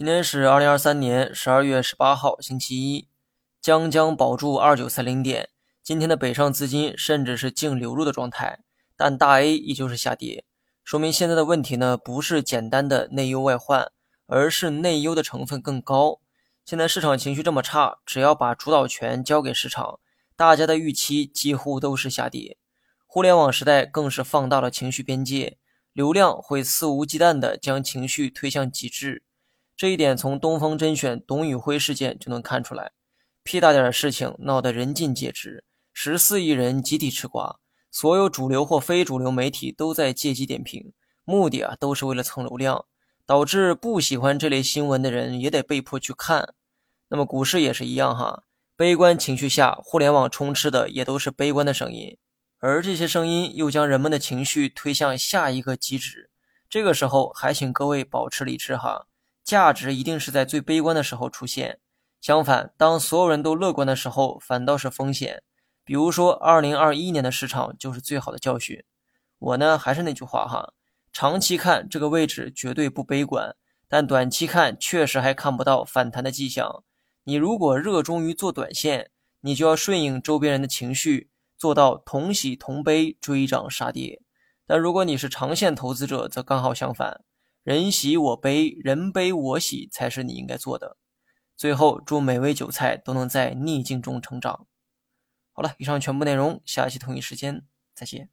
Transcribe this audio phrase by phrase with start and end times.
[0.00, 3.06] 今天是二零二三年十二月十八号，星期一。
[3.60, 5.50] 将将保住二九三零点，
[5.82, 8.60] 今天的北上资金甚至是净流入的状态，
[8.96, 10.46] 但大 A 依旧是下跌，
[10.82, 13.92] 说明现在的问题呢不是简单的内忧外患，
[14.24, 16.20] 而是内忧的成分更高。
[16.64, 20.00] 现在市场情绪这么差，只要把主导权交给市场，
[20.34, 22.56] 大家的预期几乎都是下跌。
[23.06, 25.58] 互联网时代更是放大了情绪边界，
[25.92, 29.24] 流量会肆无忌惮地将情绪推向极致。
[29.80, 32.92] 这一点从东方甄选董宇辉事件就能看出来。
[33.42, 35.64] 屁大点的事情闹得人尽皆知，
[35.94, 37.58] 十四亿人集体吃瓜，
[37.90, 40.92] 所有主流或非主流媒体都在借机点评，
[41.24, 42.84] 目的啊都是为了蹭流量，
[43.24, 46.52] 导致不喜欢这类新闻的人也得被迫去看。
[47.08, 48.42] 那么股市也是一样哈，
[48.76, 52.18] 悲观情绪下，互联网充斥的也都是悲观的声音，
[52.58, 56.28] 而这些声音又将人们的情绪推向下一个极值。
[56.68, 59.06] 这个时候还请各位保持理智哈，
[59.50, 61.80] 价值一定是在最悲观的时候出现。
[62.20, 65.42] 相反，当所有人都乐观的时候，反倒是风险。
[65.84, 68.84] 比如说，二零二一年的市场就是最好的教训。
[69.40, 70.72] 我呢，还是那句话哈，
[71.12, 73.56] 长期看这个位置绝对不悲观，
[73.88, 76.84] 但短期看确实还看不到反弹的迹象。
[77.24, 81.28] 你如果热衷于做短线，你就要顺应周边人的情绪，
[81.58, 84.22] 做到同喜同悲，追涨杀跌。
[84.64, 87.24] 但如果你是长线投资者，则刚好相反，
[87.62, 90.96] 人喜我悲，人悲我喜才是你应该做的。
[91.56, 94.66] 最后，祝每位韭菜都能在逆境中成长。
[95.52, 98.30] 好了，以上全部内容，下期同一时间再见。